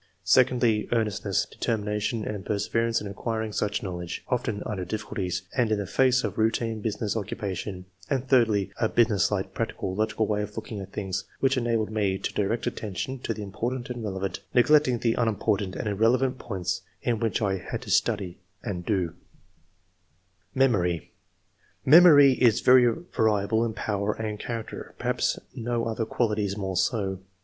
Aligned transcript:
Secondly, 0.25 0.87
earnestness, 0.91 1.45
determination, 1.45 2.25
and 2.25 2.43
perseverance 2.43 3.01
in 3.01 3.07
acquiring 3.07 3.53
such 3.53 3.83
knowledge, 3.83 4.25
often 4.29 4.63
under 4.65 4.83
difficulties, 4.83 5.43
and 5.55 5.71
in 5.71 5.77
the 5.77 5.85
face 5.85 6.23
of 6.23 6.39
routine 6.39 6.81
business 6.81 7.15
occupation; 7.15 7.85
and 8.09 8.27
thirdly, 8.27 8.71
a 8.79 8.89
business 8.89 9.29
like, 9.29 9.53
practical, 9.53 9.93
logical 9.93 10.25
way 10.25 10.41
of 10.41 10.55
looking 10.57 10.79
at 10.79 10.91
things, 10.91 11.25
which 11.39 11.55
enabled 11.55 11.91
me 11.91 12.17
to 12.17 12.33
direct 12.33 12.65
attention 12.65 13.19
to 13.19 13.31
the 13.31 13.43
important 13.43 13.91
and 13.91 14.03
relevant, 14.03 14.39
neglecting 14.55 14.97
the 14.97 15.13
unim 15.13 15.39
portant 15.39 15.75
and 15.75 15.87
irrelevant 15.87 16.39
points 16.39 16.81
in 17.03 17.19
what 17.19 17.39
I 17.39 17.57
had 17.57 17.83
to 17.83 17.91
study 17.91 18.39
and 18.63 18.83
do/' 18.83 19.13
MEMORY. 20.55 21.11
Memory 21.85 22.31
is 22.41 22.61
very 22.61 22.91
variable 23.13 23.63
in 23.63 23.75
power 23.75 24.13
and 24.13 24.39
char 24.39 24.63
acter, 24.63 24.97
perhaps 24.97 25.37
no 25.53 25.85
other 25.85 26.07
quality 26.07 26.45
is 26.45 26.57
more 26.57 26.75
so. 26.75 27.19